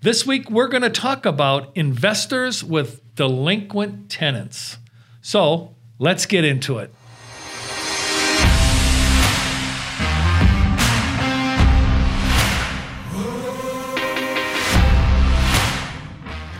This 0.00 0.24
week, 0.24 0.48
we're 0.48 0.68
going 0.68 0.84
to 0.84 0.90
talk 0.90 1.26
about 1.26 1.76
investors 1.76 2.62
with 2.62 3.00
delinquent 3.16 4.08
tenants. 4.08 4.78
So 5.22 5.74
let's 5.98 6.24
get 6.24 6.44
into 6.44 6.78
it. 6.78 6.94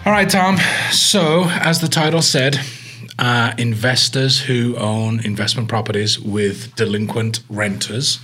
All 0.05 0.13
right, 0.13 0.29
Tom. 0.29 0.57
So, 0.91 1.45
as 1.45 1.81
the 1.81 1.87
title 1.89 2.23
said, 2.23 2.59
uh, 3.21 3.55
investors 3.57 4.41
who 4.41 4.77
own 4.79 5.21
investment 5.21 5.69
properties 5.69 6.19
with 6.19 6.75
delinquent 6.75 7.45
renters. 7.49 8.19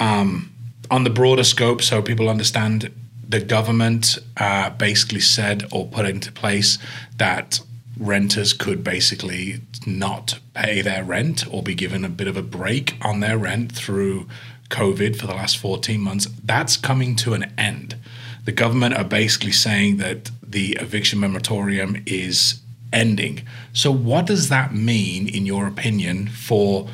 Um, 0.00 0.52
on 0.90 1.04
the 1.04 1.10
broader 1.10 1.44
scope, 1.44 1.82
so 1.82 2.02
people 2.02 2.28
understand, 2.28 2.90
the 3.28 3.40
government 3.40 4.18
uh, 4.36 4.70
basically 4.70 5.20
said 5.20 5.64
or 5.72 5.86
put 5.86 6.06
into 6.06 6.30
place 6.32 6.78
that 7.16 7.60
renters 7.98 8.52
could 8.52 8.84
basically 8.84 9.60
not 9.86 10.38
pay 10.54 10.82
their 10.82 11.02
rent 11.02 11.44
or 11.52 11.62
be 11.62 11.74
given 11.74 12.04
a 12.04 12.08
bit 12.08 12.28
of 12.28 12.36
a 12.36 12.42
break 12.42 12.96
on 13.02 13.20
their 13.20 13.38
rent 13.38 13.72
through 13.72 14.26
COVID 14.68 15.16
for 15.16 15.26
the 15.26 15.34
last 15.34 15.58
14 15.58 16.00
months. 16.00 16.26
That's 16.44 16.76
coming 16.76 17.16
to 17.16 17.34
an 17.34 17.52
end. 17.56 17.96
The 18.44 18.52
government 18.52 18.94
are 18.94 19.04
basically 19.04 19.52
saying 19.52 19.96
that 19.98 20.30
the 20.42 20.76
eviction 20.80 21.20
moratorium 21.20 22.02
is 22.06 22.60
ending. 22.92 23.42
So, 23.72 23.90
what 23.90 24.26
does 24.26 24.48
that 24.48 24.74
mean, 24.74 25.28
in 25.28 25.46
your 25.46 25.66
opinion, 25.66 26.28
for 26.28 26.88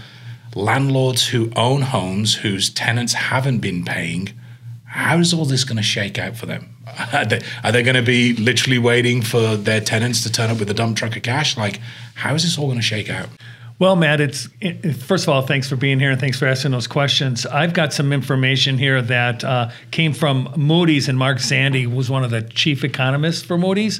landlords 0.54 1.28
who 1.28 1.52
own 1.56 1.82
homes 1.82 2.36
whose 2.36 2.70
tenants 2.70 3.14
haven't 3.14 3.58
been 3.58 3.84
paying? 3.84 4.30
How 4.92 5.18
is 5.18 5.32
all 5.32 5.46
this 5.46 5.64
going 5.64 5.78
to 5.78 5.82
shake 5.82 6.18
out 6.18 6.36
for 6.36 6.44
them? 6.44 6.68
Are 7.14 7.24
they, 7.24 7.40
they 7.70 7.82
going 7.82 7.96
to 7.96 8.02
be 8.02 8.34
literally 8.34 8.78
waiting 8.78 9.22
for 9.22 9.56
their 9.56 9.80
tenants 9.80 10.22
to 10.24 10.30
turn 10.30 10.50
up 10.50 10.58
with 10.58 10.68
a 10.68 10.74
dump 10.74 10.98
truck 10.98 11.16
of 11.16 11.22
cash? 11.22 11.56
Like, 11.56 11.80
how 12.14 12.34
is 12.34 12.42
this 12.42 12.58
all 12.58 12.66
going 12.66 12.76
to 12.76 12.82
shake 12.82 13.08
out? 13.08 13.30
Well, 13.78 13.96
Matt, 13.96 14.20
it's 14.20 14.50
it, 14.60 14.94
first 14.96 15.24
of 15.24 15.30
all, 15.30 15.40
thanks 15.40 15.66
for 15.66 15.76
being 15.76 15.98
here 15.98 16.10
and 16.10 16.20
thanks 16.20 16.38
for 16.38 16.46
asking 16.46 16.72
those 16.72 16.86
questions. 16.86 17.46
I've 17.46 17.72
got 17.72 17.94
some 17.94 18.12
information 18.12 18.76
here 18.76 19.00
that 19.00 19.42
uh, 19.42 19.70
came 19.90 20.12
from 20.12 20.52
Moody's, 20.58 21.08
and 21.08 21.16
Mark 21.18 21.38
Zandi 21.38 21.92
was 21.92 22.10
one 22.10 22.22
of 22.22 22.30
the 22.30 22.42
chief 22.42 22.84
economists 22.84 23.42
for 23.42 23.56
Moody's. 23.56 23.98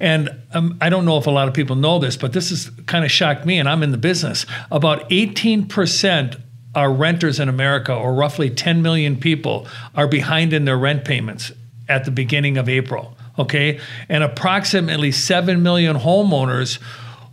And 0.00 0.30
um, 0.54 0.78
I 0.80 0.88
don't 0.88 1.04
know 1.04 1.18
if 1.18 1.26
a 1.26 1.30
lot 1.30 1.46
of 1.46 1.52
people 1.52 1.76
know 1.76 1.98
this, 1.98 2.16
but 2.16 2.32
this 2.32 2.48
has 2.48 2.70
kind 2.86 3.04
of 3.04 3.10
shocked 3.10 3.44
me, 3.44 3.58
and 3.58 3.68
I'm 3.68 3.82
in 3.82 3.90
the 3.90 3.98
business. 3.98 4.46
About 4.70 5.10
18% 5.10 6.40
are 6.74 6.92
renters 6.92 7.38
in 7.38 7.48
America, 7.48 7.94
or 7.94 8.14
roughly 8.14 8.48
10 8.48 8.82
million 8.82 9.16
people, 9.16 9.66
are 9.94 10.06
behind 10.06 10.52
in 10.52 10.64
their 10.64 10.78
rent 10.78 11.04
payments 11.04 11.52
at 11.88 12.04
the 12.04 12.10
beginning 12.10 12.56
of 12.56 12.68
April. 12.68 13.16
Okay, 13.38 13.80
and 14.10 14.22
approximately 14.22 15.10
7 15.10 15.62
million 15.62 15.96
homeowners 15.96 16.78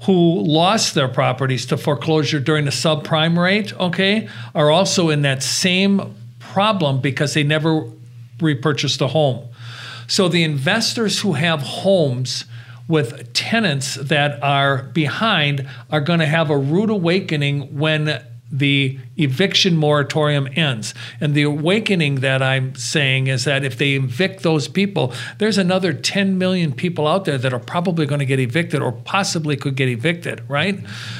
who 0.04 0.42
lost 0.42 0.96
their 0.96 1.10
properties 1.10 1.66
to 1.66 1.78
foreclosure 1.78 2.40
during 2.40 2.64
the 2.64 2.72
subprime 2.72 3.38
rate, 3.38 3.78
okay, 3.78 4.30
are 4.56 4.72
also 4.72 5.10
in 5.10 5.24
that 5.24 5.44
same 5.44 6.16
problem 6.40 7.02
because 7.02 7.34
they 7.34 7.44
never 7.44 7.86
repurchased 8.40 9.02
a 9.02 9.08
home. 9.08 9.46
So 10.08 10.30
the 10.30 10.44
investors 10.44 11.20
who 11.20 11.34
have 11.34 11.62
homes 11.62 12.46
with 12.88 13.32
tenants 13.34 13.96
that 13.96 14.42
are 14.42 14.84
behind 14.84 15.68
are 15.92 16.02
going 16.02 16.20
to 16.20 16.26
have 16.26 16.50
a 16.50 16.58
rude 16.58 16.90
awakening 16.90 17.78
when 17.78 18.24
the 18.52 18.98
eviction 19.18 19.78
moratorium 19.78 20.48
ends. 20.56 20.94
And 21.22 21.34
the 21.36 21.44
awakening 21.44 22.16
that 22.16 22.42
I'm 22.42 22.76
saying 22.76 23.28
is 23.28 23.44
that 23.46 23.64
if 23.64 23.78
they 23.78 23.92
evict 23.92 24.44
those 24.44 24.68
people, 24.68 25.14
there's 25.38 25.58
another 25.58 25.94
10 25.94 26.38
million 26.38 26.74
people 26.74 27.08
out 27.08 27.26
there 27.26 27.38
that 27.38 27.54
are 27.54 27.60
probably 27.60 28.06
going 28.06 28.20
to 28.20 28.26
get 28.26 28.40
evicted 28.40 28.82
or 28.82 28.92
possibly 28.92 29.56
could 29.56 29.76
get 29.76 29.90
evicted, 29.90 30.44
right? 30.50 30.80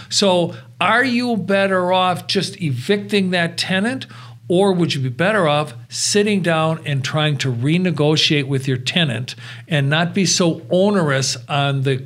So 0.10 0.56
are 0.82 1.04
you 1.04 1.38
better 1.38 1.92
off 1.92 2.28
just 2.28 2.62
evicting 2.62 3.32
that 3.32 3.58
tenant? 3.58 4.08
Or 4.48 4.74
would 4.74 4.96
you 4.96 5.02
be 5.02 5.10
better 5.10 5.48
off 5.48 5.74
sitting 5.90 6.42
down 6.42 6.82
and 6.86 7.04
trying 7.04 7.38
to 7.40 7.54
renegotiate 7.54 8.48
with 8.48 8.68
your 8.68 8.78
tenant 8.78 9.36
and 9.68 9.90
not 9.90 10.16
be 10.16 10.26
so 10.26 10.66
onerous 10.72 11.38
on 11.48 11.84
the 11.84 12.04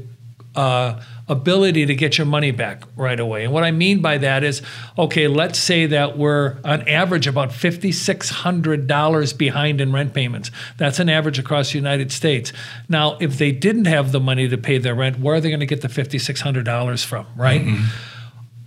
uh, 0.56 1.02
ability 1.30 1.86
to 1.86 1.96
get 1.96 2.18
your 2.18 2.28
money 2.28 2.52
back 2.52 2.84
right 2.96 3.20
away. 3.20 3.46
And 3.46 3.54
what 3.54 3.64
I 3.64 3.72
mean 3.72 4.02
by 4.02 4.18
that 4.18 4.44
is, 4.44 4.62
okay, 4.98 5.28
let's 5.28 5.58
say 5.58 5.86
that 5.86 6.18
we're 6.18 6.58
on 6.66 6.88
average 6.88 7.28
about 7.28 7.50
$5,600 7.50 9.38
behind 9.38 9.80
in 9.80 9.94
rent 9.94 10.14
payments. 10.14 10.52
That's 10.78 11.00
an 11.00 11.10
average 11.10 11.40
across 11.40 11.72
the 11.72 11.78
United 11.78 12.12
States. 12.12 12.52
Now, 12.90 13.18
if 13.22 13.38
they 13.38 13.54
didn't 13.54 13.86
have 13.86 14.12
the 14.12 14.20
money 14.20 14.50
to 14.50 14.58
pay 14.58 14.78
their 14.78 14.96
rent, 14.96 15.20
where 15.20 15.36
are 15.36 15.40
they 15.40 15.50
going 15.50 15.62
to 15.62 15.66
get 15.66 15.82
the 15.82 15.88
$5,600 15.88 17.06
from, 17.06 17.26
right? 17.38 17.62
Mm-hmm. 17.62 17.86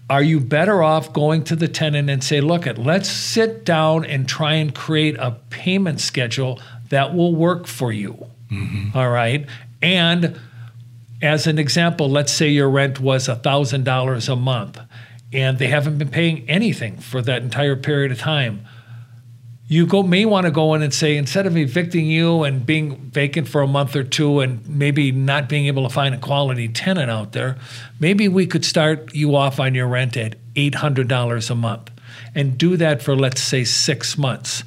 Are 0.09 0.23
you 0.23 0.41
better 0.41 0.83
off 0.83 1.13
going 1.13 1.45
to 1.45 1.57
the 1.57 1.69
tenant 1.69 2.09
and 2.09 2.23
say, 2.23 2.41
look, 2.41 2.67
it, 2.67 2.79
let's 2.79 3.09
sit 3.09 3.65
down 3.65 4.05
and 4.05 4.27
try 4.29 4.55
and 4.55 4.75
create 4.75 5.17
a 5.19 5.33
payment 5.51 6.01
schedule 6.01 6.61
that 6.91 7.13
will 7.13 7.35
work 7.35 7.67
for 7.67 7.93
you? 7.93 8.27
Mm-hmm. 8.51 8.97
All 8.97 9.11
right. 9.11 9.47
And 9.83 10.39
as 11.23 11.47
an 11.47 11.59
example, 11.59 12.11
let's 12.11 12.33
say 12.33 12.49
your 12.49 12.69
rent 12.69 13.01
was 13.01 13.29
$1,000 13.29 14.29
a 14.29 14.37
month 14.37 14.81
and 15.33 15.59
they 15.59 15.69
haven't 15.69 15.99
been 15.99 16.09
paying 16.09 16.49
anything 16.49 16.99
for 16.99 17.23
that 17.23 17.43
entire 17.43 17.77
period 17.77 18.13
of 18.13 18.19
time. 18.19 18.67
You 19.69 19.87
go, 19.87 20.05
may 20.05 20.25
want 20.25 20.47
to 20.47 20.53
go 20.53 20.75
in 20.75 20.83
and 20.83 20.95
say, 20.95 21.17
instead 21.17 21.45
of 21.45 21.57
evicting 21.57 22.07
you 22.07 22.45
and 22.45 22.65
being 22.65 22.97
vacant 22.97 23.49
for 23.49 23.63
a 23.63 23.67
month 23.67 23.97
or 23.97 24.05
two 24.05 24.39
and 24.39 24.67
maybe 24.69 25.11
not 25.11 25.49
being 25.49 25.67
able 25.67 25.83
to 25.83 25.93
find 25.93 26.15
a 26.15 26.19
quality 26.19 26.69
tenant 26.69 27.11
out 27.11 27.33
there, 27.33 27.57
maybe 27.99 28.29
we 28.29 28.47
could 28.47 28.65
start 28.65 29.13
you 29.13 29.35
off 29.35 29.59
on 29.59 29.75
your 29.75 29.89
rent 29.89 30.17
at 30.17 30.37
$800 30.55 31.51
a 31.51 31.55
month 31.57 31.91
and 32.35 32.57
do 32.57 32.77
that 32.77 33.03
for, 33.03 33.17
let's 33.17 33.41
say, 33.41 33.65
six 33.65 34.17
months 34.17 34.63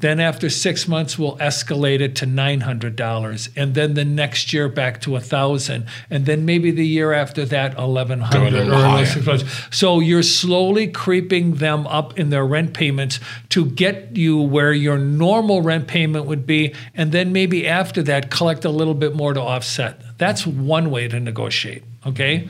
then 0.00 0.20
after 0.20 0.48
six 0.48 0.86
months, 0.86 1.18
we'll 1.18 1.36
escalate 1.38 2.00
it 2.00 2.14
to 2.16 2.26
$900. 2.26 3.48
And 3.56 3.74
then 3.74 3.94
the 3.94 4.04
next 4.04 4.52
year 4.52 4.68
back 4.68 5.00
to 5.02 5.10
1000 5.12 5.86
And 6.10 6.26
then 6.26 6.44
maybe 6.44 6.70
the 6.70 6.86
year 6.86 7.12
after 7.12 7.44
that, 7.46 7.76
1100 7.76 9.46
So 9.70 10.00
you're 10.00 10.22
slowly 10.22 10.88
creeping 10.88 11.54
them 11.56 11.86
up 11.86 12.18
in 12.18 12.30
their 12.30 12.46
rent 12.46 12.74
payments 12.74 13.20
to 13.50 13.66
get 13.66 14.16
you 14.16 14.38
where 14.38 14.72
your 14.72 14.98
normal 14.98 15.62
rent 15.62 15.88
payment 15.88 16.26
would 16.26 16.46
be. 16.46 16.74
And 16.94 17.12
then 17.12 17.32
maybe 17.32 17.66
after 17.66 18.02
that, 18.04 18.30
collect 18.30 18.64
a 18.64 18.70
little 18.70 18.94
bit 18.94 19.14
more 19.14 19.34
to 19.34 19.40
offset. 19.40 20.00
That's 20.18 20.46
one 20.46 20.90
way 20.90 21.08
to 21.08 21.18
negotiate. 21.20 21.82
Okay. 22.06 22.48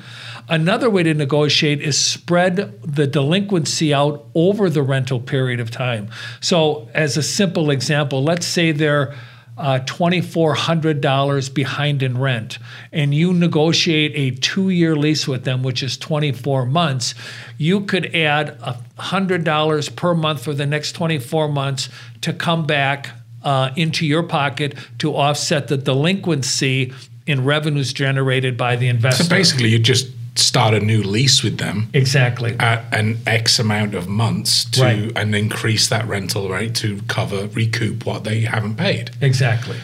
Another 0.49 0.89
way 0.89 1.03
to 1.03 1.13
negotiate 1.13 1.83
is 1.83 1.99
spread 1.99 2.81
the 2.83 3.07
delinquency 3.07 3.93
out 3.93 4.27
over 4.35 4.71
the 4.71 4.83
rental 4.83 5.21
period 5.21 5.61
of 5.61 5.71
time. 5.71 6.11
So, 6.41 6.89
as 6.95 7.17
a 7.17 7.23
simple 7.23 7.71
example, 7.71 8.23
let's 8.25 8.47
say 8.47 8.73
they're 8.73 9.15
uh, 9.59 9.81
$2,400 9.81 11.53
behind 11.53 12.03
in 12.03 12.17
rent, 12.19 12.59
and 12.93 13.13
you 13.13 13.35
negotiate 13.35 14.13
a 14.15 14.37
two 14.39 14.71
year 14.71 14.95
lease 14.95 15.27
with 15.27 15.45
them, 15.45 15.63
which 15.63 15.83
is 15.83 15.97
24 15.97 16.65
months, 16.65 17.15
you 17.59 17.81
could 17.81 18.15
add 18.15 18.59
$100 18.61 19.97
per 19.97 20.15
month 20.15 20.45
for 20.45 20.55
the 20.55 20.67
next 20.67 20.93
24 20.93 21.49
months 21.49 21.89
to 22.21 22.33
come 22.33 22.67
back 22.67 23.11
uh, 23.43 23.71
into 23.77 24.07
your 24.07 24.23
pocket 24.23 24.75
to 24.99 25.15
offset 25.15 25.69
the 25.69 25.77
delinquency 25.77 26.93
in 27.27 27.45
revenues 27.45 27.93
generated 27.93 28.57
by 28.57 28.77
the 28.77 28.89
investor. 28.89 29.25
So 29.25 29.29
basically, 29.29 29.69
you 29.69 29.79
just 29.79 30.09
start 30.39 30.75
a 30.75 30.81
new 30.81 31.03
lease 31.03 31.43
with 31.43 31.59
them 31.59 31.89
exactly 31.93 32.57
at 32.59 32.85
an 32.95 33.19
X 33.27 33.59
amount 33.59 33.95
of 33.95 34.09
months 34.09 34.65
to 34.71 34.83
right. 34.83 35.13
and 35.17 35.35
increase 35.35 35.89
that 35.89 36.07
rental 36.07 36.49
rate 36.49 36.75
to 36.77 37.01
cover 37.09 37.49
recoup 37.49 38.07
what 38.07 38.25
they 38.25 38.41
haven't 38.41 38.77
paid. 38.77 39.11
Exactly. 39.21 39.79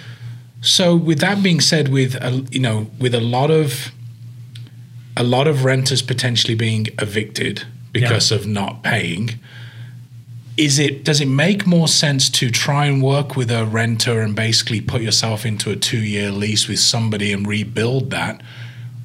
So, 0.61 0.97
with 0.97 1.19
that 1.19 1.43
being 1.43 1.61
said, 1.61 1.89
with 1.89 2.15
a, 2.15 2.47
you 2.51 2.61
know, 2.61 2.91
with 2.99 3.15
a 3.15 3.21
lot 3.21 3.51
of 3.51 3.93
a 5.17 5.23
lot 5.23 5.47
of 5.47 5.65
renters 5.65 6.03
potentially 6.03 6.55
being 6.55 6.87
evicted 6.99 7.65
because 7.93 8.31
yeah. 8.31 8.39
of 8.39 8.47
not 8.47 8.83
paying, 8.83 9.39
is 10.57 10.79
it 10.79 11.05
does 11.05 11.21
it 11.21 11.29
make 11.29 11.67
more 11.67 11.89
sense 11.89 12.31
to 12.31 12.51
try 12.51 12.87
and 12.87 13.03
work 13.03 13.37
with 13.37 13.51
a 13.51 13.67
renter 13.67 14.21
and 14.21 14.35
basically 14.35 14.81
put 14.81 15.03
yourself 15.03 15.45
into 15.45 15.71
a 15.71 15.77
two 15.77 15.99
year 15.99 16.31
lease 16.31 16.69
with 16.69 16.79
somebody 16.79 17.33
and 17.33 17.47
rebuild 17.47 18.11
that 18.11 18.41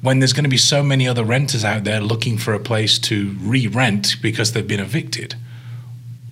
when 0.02 0.18
there's 0.18 0.32
going 0.32 0.44
to 0.44 0.50
be 0.50 0.56
so 0.56 0.82
many 0.82 1.06
other 1.06 1.24
renters 1.24 1.64
out 1.64 1.84
there 1.84 2.00
looking 2.00 2.38
for 2.38 2.54
a 2.54 2.60
place 2.60 2.98
to 2.98 3.36
re-rent 3.40 4.16
because 4.22 4.52
they've 4.52 4.68
been 4.68 4.80
evicted 4.80 5.34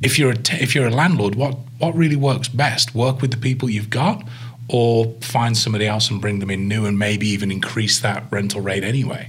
if 0.02 0.18
you're 0.18 0.30
a 0.30 0.36
t- 0.36 0.56
if 0.62 0.74
you're 0.74 0.86
a 0.86 0.90
landlord 0.90 1.34
what 1.34 1.56
what 1.78 1.94
really 1.94 2.16
works 2.16 2.48
best 2.48 2.94
work 2.94 3.20
with 3.20 3.30
the 3.30 3.36
people 3.36 3.68
you've 3.68 3.90
got 3.90 4.26
or 4.68 5.14
find 5.20 5.56
somebody 5.56 5.86
else 5.86 6.10
and 6.10 6.20
bring 6.20 6.40
them 6.40 6.50
in 6.50 6.68
new 6.68 6.84
and 6.84 6.98
maybe 6.98 7.26
even 7.26 7.50
increase 7.50 8.00
that 8.00 8.24
rental 8.30 8.60
rate 8.60 8.84
anyway 8.84 9.28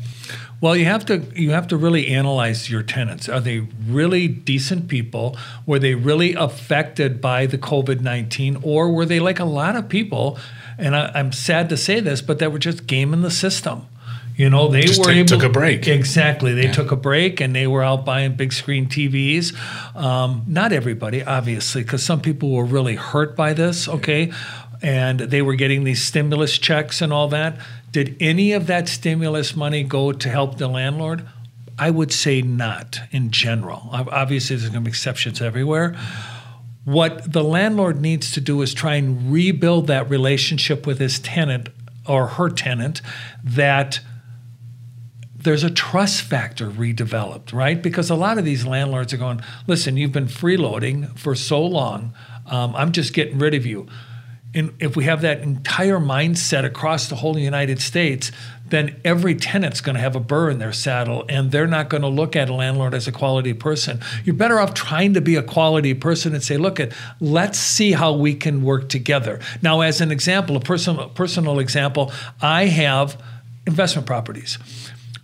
Well, 0.62 0.75
you 0.75 0.86
have 0.86 1.06
to 1.06 1.24
you 1.36 1.51
have 1.51 1.68
to 1.68 1.77
really 1.77 2.07
analyze 2.07 2.69
your 2.69 2.83
tenants. 2.83 3.30
Are 3.30 3.39
they 3.39 3.59
really 3.88 4.27
decent 4.27 4.89
people? 4.89 5.38
Were 5.65 5.80
they 5.80 5.95
really 5.95 6.33
affected 6.33 7.21
by 7.21 7.45
the 7.45 7.57
COVID 7.57 8.01
nineteen, 8.01 8.57
or 8.62 8.91
were 8.91 9.06
they 9.06 9.21
like 9.21 9.39
a 9.39 9.45
lot 9.45 9.77
of 9.77 9.88
people? 9.88 10.38
And 10.77 10.95
I, 10.95 11.12
I'm 11.15 11.31
sad 11.31 11.69
to 11.69 11.77
say 11.77 12.01
this, 12.01 12.21
but 12.21 12.39
that 12.39 12.51
were 12.51 12.59
just 12.59 12.88
gaming 12.88 13.21
the 13.21 13.31
system. 13.31 13.88
You 14.39 14.50
know, 14.50 14.69
they 14.69 14.83
Just 14.83 15.00
were 15.00 15.07
take- 15.07 15.18
able 15.18 15.27
took 15.27 15.44
a 15.44 15.50
break. 15.50 15.86
Exactly, 15.86 16.53
they 16.53 16.71
took 16.71 16.94
a 16.94 16.95
break 16.95 17.41
and 17.41 17.53
they 17.53 17.68
were 17.68 17.83
out 17.83 18.06
buying 18.06 18.36
big 18.36 18.53
screen 18.53 18.86
TVs. 18.88 19.53
Um, 19.97 20.44
not 20.47 20.71
everybody, 20.71 21.21
obviously, 21.21 21.83
because 21.83 22.03
some 22.03 22.21
people 22.21 22.51
were 22.51 22.63
really 22.63 22.95
hurt 22.95 23.36
by 23.36 23.51
this. 23.51 23.89
Okay, 23.89 24.31
and 24.81 25.19
they 25.19 25.41
were 25.41 25.56
getting 25.56 25.83
these 25.83 26.01
stimulus 26.01 26.57
checks 26.57 27.01
and 27.01 27.12
all 27.12 27.27
that. 27.27 27.57
Did 27.91 28.15
any 28.21 28.53
of 28.53 28.68
that 28.68 28.88
stimulus 28.88 29.57
money 29.57 29.83
go 29.83 30.13
to 30.13 30.30
help 30.30 30.57
the 30.57 30.69
landlord? 30.69 31.27
I 31.77 31.89
would 31.89 32.13
say 32.13 32.41
not 32.41 32.97
in 33.12 33.31
general. 33.31 33.89
Obviously, 33.91 34.56
there's 34.56 34.69
going 34.69 34.86
to 34.86 34.88
be 34.88 34.91
exceptions 34.91 35.41
everywhere. 35.41 35.97
What 36.86 37.33
the 37.33 37.44
landlord 37.44 38.00
needs 38.00 38.31
to 38.31 38.39
do 38.39 38.62
is 38.62 38.74
try 38.74 38.95
and 38.95 39.33
rebuild 39.33 39.88
that 39.88 40.09
relationship 40.09 40.88
with 40.88 41.00
his 41.00 41.19
tenant 41.19 41.68
or 42.07 42.27
her 42.27 42.50
tenant 42.50 43.01
that 43.44 44.00
there's 45.44 45.63
a 45.63 45.69
trust 45.69 46.21
factor 46.24 46.69
redeveloped, 46.69 47.53
right? 47.53 47.81
Because 47.81 48.09
a 48.09 48.15
lot 48.15 48.38
of 48.38 48.45
these 48.45 48.65
landlords 48.65 49.13
are 49.13 49.18
going, 49.18 49.41
listen, 49.68 49.95
you've 49.95 50.12
been 50.12 50.27
freeloading 50.27 51.18
for 51.18 51.33
so 51.33 51.65
long. 51.65 52.13
Um, 52.45 52.75
I'm 52.75 52.91
just 52.91 53.13
getting 53.13 53.39
rid 53.39 53.53
of 53.53 53.65
you. 53.65 53.88
And 54.53 54.74
if 54.80 54.95
we 54.95 55.03
have 55.03 55.21
that 55.21 55.41
entire 55.41 56.00
mindset 56.00 56.65
across 56.65 57.07
the 57.07 57.15
whole 57.15 57.38
United 57.38 57.80
States, 57.80 58.31
then 58.68 59.00
every 59.06 59.36
tenant's 59.36 59.80
going 59.80 59.95
to 59.95 60.01
have 60.01 60.15
a 60.15 60.19
burr 60.19 60.50
in 60.50 60.57
their 60.57 60.74
saddle 60.74 61.24
and 61.30 61.51
they're 61.51 61.68
not 61.68 61.89
going 61.89 62.01
to 62.01 62.07
look 62.07 62.36
at 62.36 62.50
a 62.50 62.53
landlord 62.53 62.94
as 62.94 63.07
a 63.07 63.12
quality 63.12 63.53
person. 63.53 64.00
You're 64.25 64.36
better 64.36 64.59
off 64.59 64.74
trying 64.74 65.13
to 65.13 65.21
be 65.21 65.36
a 65.36 65.44
quality 65.44 65.94
person 65.94 66.33
and 66.33 66.44
say, 66.44 66.57
look 66.57 66.80
at, 66.80 66.94
let's 67.19 67.59
see 67.59 67.91
how 67.91 68.13
we 68.13 68.33
can 68.33 68.63
work 68.63 68.89
together. 68.89 69.39
Now, 69.62 69.81
as 69.81 70.01
an 70.01 70.12
example, 70.12 70.57
a 70.57 70.59
personal 70.59 71.09
personal 71.09 71.59
example, 71.59 72.12
I 72.41 72.65
have 72.65 73.21
investment 73.68 74.07
properties. 74.07 74.57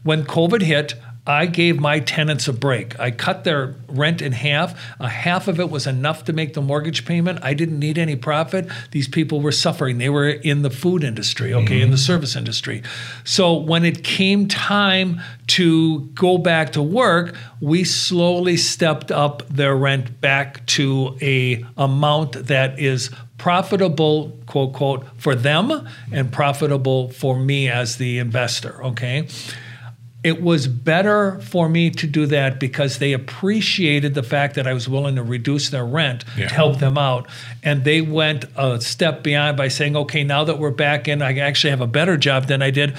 When 0.06 0.24
COVID 0.24 0.62
hit, 0.62 0.94
I 1.26 1.48
gave 1.48 1.80
my 1.80 2.00
tenants 2.00 2.48
a 2.48 2.54
break. 2.54 3.00
I 3.00 3.10
cut 3.10 3.44
their 3.44 3.74
rent 3.88 4.22
in 4.22 4.34
half. 4.34 4.80
A 5.00 5.10
half 5.10 5.48
of 5.48 5.60
it 5.60 5.72
was 5.72 5.88
enough 5.88 6.26
to 6.26 6.34
make 6.34 6.54
the 6.54 6.62
mortgage 6.62 7.06
payment. 7.06 7.40
I 7.42 7.56
didn't 7.56 7.80
need 7.80 7.98
any 7.98 8.16
profit. 8.16 8.68
These 8.92 9.08
people 9.08 9.42
were 9.42 9.52
suffering. 9.52 9.98
They 9.98 10.10
were 10.10 10.30
in 10.30 10.62
the 10.62 10.70
food 10.70 11.04
industry, 11.04 11.56
okay, 11.56 11.82
in 11.82 11.90
the 11.90 11.96
mm-hmm. 11.96 12.06
service 12.06 12.36
industry. 12.36 12.84
So 13.24 13.56
when 13.56 13.84
it 13.84 14.04
came 14.04 14.48
time 14.48 15.20
to 15.48 16.02
go 16.14 16.38
back 16.38 16.74
to 16.74 16.84
work, 16.84 17.36
we 17.60 17.84
slowly 17.84 18.58
stepped 18.58 19.12
up 19.12 19.42
their 19.50 19.76
rent 19.76 20.22
back 20.22 20.64
to 20.68 21.18
a 21.20 21.66
amount 21.78 22.34
that 22.46 22.78
is 22.78 23.10
profitable 23.40 24.38
quote 24.46 24.74
quote 24.74 25.06
for 25.18 25.34
them 25.36 25.90
and 26.12 26.32
profitable 26.32 27.10
for 27.10 27.38
me 27.38 27.70
as 27.70 27.98
the 27.98 28.18
investor 28.18 28.82
okay 28.82 29.28
it 30.26 30.42
was 30.42 30.68
better 30.68 31.40
for 31.42 31.70
me 31.70 31.92
to 31.92 32.08
do 32.08 32.26
that 32.26 32.60
because 32.60 32.98
they 32.98 33.14
appreciated 33.14 34.16
the 34.16 34.24
fact 34.24 34.56
that 34.56 34.66
I 34.66 34.74
was 34.74 34.90
willing 34.90 35.18
to 35.18 35.22
reduce 35.24 35.70
their 35.70 35.86
rent 35.86 36.26
Yeah. 36.36 36.48
to 36.48 36.54
help 36.56 36.80
them 36.80 36.98
out. 36.98 37.28
And 37.62 37.84
they 37.84 38.02
went 38.02 38.46
a 38.56 38.82
step 38.82 39.22
beyond 39.22 39.56
by 39.56 39.68
saying, 39.68 39.96
okay, 39.96 40.24
now 40.24 40.44
that 40.44 40.58
we're 40.58 40.72
back 40.72 41.08
in, 41.08 41.22
I 41.22 41.38
actually 41.38 41.70
have 41.70 41.82
a 41.82 41.86
better 41.88 42.18
job 42.18 42.48
than 42.48 42.64
I 42.64 42.72
did. 42.72 42.96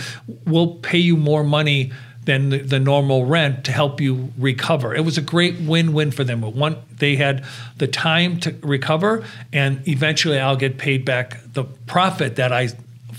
We'll 0.46 0.75
pay 0.76 0.99
you 0.99 1.17
more 1.17 1.43
money 1.43 1.90
than 2.26 2.50
the, 2.50 2.58
the 2.58 2.78
normal 2.78 3.26
rent 3.26 3.64
to 3.64 3.73
help 3.73 4.00
you 4.00 4.32
recover. 4.38 4.94
It 4.94 5.05
was 5.05 5.19
a 5.19 5.23
great 5.23 5.58
win-win 5.61 6.12
for 6.12 6.23
them. 6.23 6.43
One, 6.43 6.76
they 6.99 7.17
had 7.17 7.44
the 7.78 7.88
time 7.88 8.38
to 8.40 8.55
recover, 8.62 9.25
and 9.52 9.87
eventually 9.88 10.38
I'll 10.38 10.56
get 10.56 10.78
paid 10.78 11.05
back 11.05 11.38
the 11.55 11.64
profit 11.64 12.37
that 12.37 12.52
I 12.52 12.69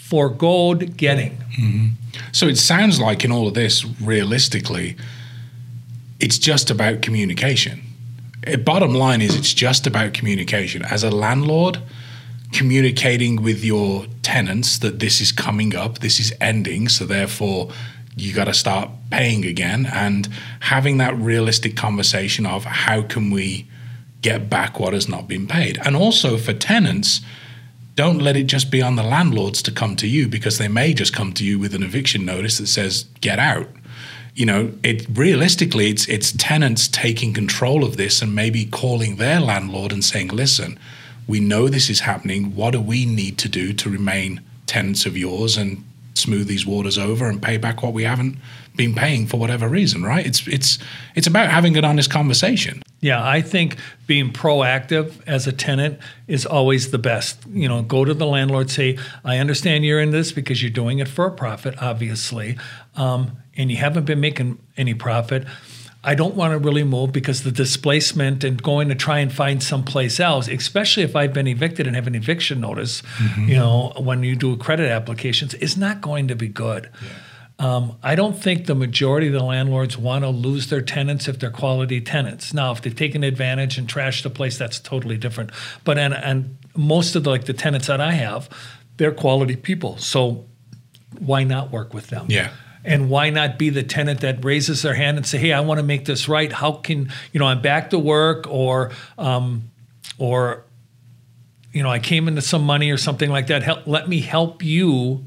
foregoed 0.09 0.97
getting. 0.97 1.37
So 2.31 2.47
it 2.47 2.57
sounds 2.57 2.99
like 2.99 3.25
in 3.25 3.31
all 3.31 3.47
of 3.47 3.53
this, 3.53 3.85
realistically, 4.01 4.95
it's 6.19 6.37
just 6.37 6.71
about 6.71 7.01
communication. 7.01 7.81
Uh, 8.45 8.57
Bottom 8.57 8.93
line 8.93 9.21
is, 9.21 9.35
it's 9.35 9.53
just 9.53 9.85
about 9.87 10.13
communication. 10.13 10.83
As 10.83 11.03
a 11.03 11.11
landlord, 11.11 11.79
communicating 12.53 13.43
with 13.43 13.63
your 13.63 14.05
tenants 14.21 14.79
that 14.79 14.99
this 14.99 15.19
is 15.21 15.31
coming 15.31 15.75
up, 15.75 15.99
this 15.99 16.19
is 16.19 16.33
ending, 16.39 16.89
so 16.89 17.05
therefore 17.05 17.69
you 18.15 18.33
got 18.33 18.45
to 18.45 18.53
start 18.53 18.89
paying 19.11 19.45
again, 19.45 19.85
and 19.93 20.27
having 20.61 20.97
that 20.97 21.15
realistic 21.17 21.75
conversation 21.75 22.45
of 22.45 22.63
how 22.63 23.01
can 23.01 23.29
we 23.29 23.67
get 24.21 24.49
back 24.49 24.79
what 24.79 24.93
has 24.93 25.07
not 25.07 25.27
been 25.27 25.47
paid. 25.47 25.77
And 25.85 25.95
also 25.95 26.37
for 26.37 26.53
tenants, 26.53 27.21
don't 27.97 28.19
let 28.19 28.37
it 28.37 28.45
just 28.45 28.69
be 28.69 28.81
on 28.81 28.95
the 28.95 29.03
landlords 29.03 29.61
to 29.63 29.71
come 29.71 29.95
to 29.97 30.07
you 30.07 30.27
because 30.29 30.59
they 30.59 30.67
may 30.67 30.93
just 30.93 31.13
come 31.13 31.33
to 31.33 31.43
you 31.43 31.57
with 31.57 31.73
an 31.73 31.81
eviction 31.81 32.23
notice 32.23 32.59
that 32.59 32.67
says 32.67 33.05
get 33.21 33.39
out. 33.39 33.67
You 34.35 34.45
know 34.45 34.71
it 34.83 35.05
realistically 35.11 35.89
it's 35.89 36.07
it's 36.07 36.31
tenants 36.31 36.87
taking 36.87 37.33
control 37.33 37.83
of 37.83 37.97
this 37.97 38.21
and 38.21 38.35
maybe 38.35 38.65
calling 38.65 39.15
their 39.15 39.39
landlord 39.39 39.91
and 39.91 40.05
saying 40.05 40.29
listen 40.29 40.79
we 41.25 41.39
know 41.41 41.67
this 41.67 41.89
is 41.89 42.01
happening. 42.01 42.55
What 42.55 42.71
do 42.71 42.79
we 42.79 43.05
need 43.05 43.37
to 43.39 43.49
do 43.49 43.73
to 43.73 43.89
remain 43.89 44.41
tenants 44.65 45.05
of 45.05 45.17
yours 45.17 45.57
and 45.57 45.83
smooth 46.13 46.47
these 46.47 46.65
waters 46.65 46.97
over 46.97 47.27
and 47.27 47.41
pay 47.41 47.57
back 47.57 47.83
what 47.83 47.93
we 47.93 48.03
haven't 48.03 48.37
been 48.75 48.93
paying 48.93 49.27
for 49.27 49.37
whatever 49.37 49.67
reason 49.67 50.03
right? 50.03 50.25
It's 50.25 50.47
it's 50.47 50.77
it's 51.15 51.27
about 51.27 51.49
having 51.49 51.75
an 51.75 51.83
honest 51.83 52.11
conversation 52.11 52.83
Yeah, 52.99 53.23
I 53.23 53.41
think 53.41 53.77
being 54.07 54.33
proactive 54.33 55.13
as 55.27 55.45
a 55.45 55.51
tenant 55.51 55.99
is 56.27 56.47
always 56.47 56.89
the 56.89 56.97
best. 56.97 57.45
You 57.51 57.67
know, 57.67 57.83
go 57.83 58.03
to 58.03 58.13
the 58.13 58.25
landlord, 58.25 58.71
say, 58.71 58.97
I 59.23 59.37
understand 59.37 59.85
you're 59.85 60.01
in 60.01 60.09
this 60.09 60.31
because 60.31 60.63
you're 60.63 60.71
doing 60.71 60.97
it 60.99 61.07
for 61.07 61.27
a 61.27 61.31
profit, 61.31 61.75
obviously, 61.81 62.57
um, 62.95 63.37
and 63.55 63.69
you 63.69 63.77
haven't 63.77 64.05
been 64.05 64.19
making 64.19 64.57
any 64.77 64.95
profit. 64.95 65.45
I 66.03 66.15
don't 66.15 66.35
want 66.35 66.53
to 66.53 66.57
really 66.57 66.83
move 66.83 67.11
because 67.11 67.43
the 67.43 67.51
displacement 67.51 68.43
and 68.43 68.61
going 68.61 68.87
to 68.89 68.95
try 68.95 69.19
and 69.19 69.31
find 69.31 69.61
someplace 69.61 70.19
else, 70.19 70.47
especially 70.47 71.03
if 71.03 71.15
I've 71.15 71.33
been 71.33 71.47
evicted 71.47 71.85
and 71.85 71.95
have 71.95 72.07
an 72.07 72.15
eviction 72.15 72.61
notice, 72.61 73.03
you 73.37 73.55
know, 73.55 73.91
when 73.97 74.23
you 74.23 74.35
do 74.35 74.55
credit 74.57 74.89
applications, 74.89 75.53
is 75.55 75.75
not 75.75 76.01
going 76.01 76.29
to 76.29 76.35
be 76.35 76.47
good. 76.47 76.89
Um, 77.59 77.97
I 78.03 78.13
don't 78.13 78.37
think 78.37 78.67
the 78.67 78.75
majority 78.75 79.27
of 79.27 79.33
the 79.33 79.43
landlords 79.43 79.97
want 79.97 80.23
to 80.23 80.29
lose 80.29 80.67
their 80.67 80.81
tenants 80.81 81.27
if 81.27 81.39
they're 81.39 81.49
quality 81.49 81.99
tenants. 82.01 82.53
Now, 82.53 82.71
if 82.71 82.81
they've 82.81 82.95
taken 82.95 83.23
advantage 83.23 83.79
and 83.79 83.87
trashed 83.87 84.23
the 84.23 84.29
place, 84.29 84.57
that's 84.59 84.79
totally 84.79 85.17
different. 85.17 85.51
But 85.83 85.97
and 85.97 86.13
and 86.13 86.57
most 86.75 87.15
of 87.15 87.23
the, 87.23 87.31
like 87.31 87.45
the 87.45 87.53
tenants 87.53 87.87
that 87.87 87.99
I 87.99 88.11
have, 88.11 88.47
they're 88.97 89.11
quality 89.11 89.55
people. 89.55 89.97
So 89.97 90.45
why 91.17 91.43
not 91.43 91.71
work 91.71 91.95
with 91.95 92.07
them? 92.07 92.27
Yeah. 92.29 92.51
And 92.85 93.09
why 93.09 93.31
not 93.31 93.57
be 93.57 93.69
the 93.69 93.83
tenant 93.83 94.21
that 94.21 94.45
raises 94.45 94.83
their 94.83 94.93
hand 94.93 95.17
and 95.17 95.25
say, 95.25 95.39
"Hey, 95.39 95.51
I 95.51 95.59
want 95.61 95.79
to 95.79 95.83
make 95.83 96.05
this 96.05 96.29
right. 96.29 96.53
How 96.53 96.73
can 96.73 97.11
you 97.33 97.39
know 97.39 97.47
I'm 97.47 97.61
back 97.61 97.89
to 97.89 97.99
work 97.99 98.45
or 98.47 98.91
um, 99.17 99.71
or 100.19 100.63
you 101.73 101.81
know 101.81 101.89
I 101.89 101.99
came 101.99 102.27
into 102.27 102.41
some 102.41 102.63
money 102.63 102.91
or 102.91 102.97
something 102.97 103.31
like 103.31 103.47
that. 103.47 103.63
Help, 103.63 103.87
let 103.87 104.07
me 104.07 104.21
help 104.21 104.63
you 104.63 105.25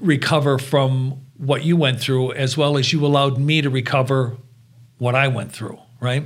recover 0.00 0.58
from 0.58 1.20
what 1.36 1.64
you 1.64 1.76
went 1.76 2.00
through, 2.00 2.32
as 2.32 2.56
well 2.56 2.76
as 2.76 2.92
you 2.92 3.04
allowed 3.04 3.38
me 3.38 3.62
to 3.62 3.70
recover 3.70 4.36
what 4.98 5.14
I 5.14 5.28
went 5.28 5.52
through. 5.52 5.78
Right? 6.00 6.24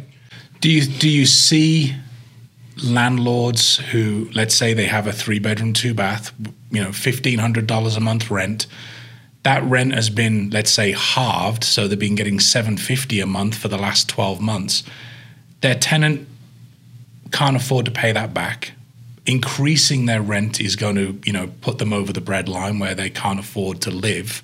Do 0.61 0.71
you 0.71 0.87
do 0.87 1.09
you 1.09 1.27
see 1.27 1.95
landlords 2.83 3.77
who, 3.77 4.29
let's 4.35 4.55
say, 4.55 4.75
they 4.75 4.87
have 4.87 5.07
a 5.07 5.13
three 5.13 5.39
bedroom, 5.39 5.73
two 5.73 5.95
bath, 5.95 6.33
you 6.71 6.83
know, 6.83 6.93
fifteen 6.93 7.39
hundred 7.39 7.67
dollars 7.67 7.97
a 7.97 8.01
month 8.01 8.31
rent? 8.31 8.67
That 9.43 9.63
rent 9.65 9.93
has 9.93 10.09
been, 10.09 10.49
let's 10.51 10.71
say, 10.71 10.93
halved, 10.93 11.65
so 11.65 11.87
they've 11.87 11.99
been 11.99 12.15
getting 12.15 12.41
seven 12.41 12.77
fifty 12.77 13.21
a 13.21 13.27
month 13.27 13.57
for 13.57 13.69
the 13.69 13.77
last 13.77 14.09
twelve 14.09 14.41
months. 14.41 14.83
Their 15.61 15.75
tenant 15.75 16.27
can't 17.31 17.57
afford 17.57 17.85
to 17.85 17.91
pay 17.91 18.13
that 18.13 18.33
back. 18.33 18.73
Increasing 19.27 20.07
their 20.07 20.21
rent 20.21 20.61
is 20.61 20.77
going 20.77 20.97
to, 20.97 21.19
you 21.25 21.33
know, 21.33 21.51
put 21.61 21.79
them 21.79 21.93
over 21.93 22.13
the 22.13 22.21
breadline 22.21 22.79
where 22.79 22.95
they 22.95 23.11
can't 23.11 23.41
afford 23.41 23.81
to 23.83 23.91
live 23.91 24.43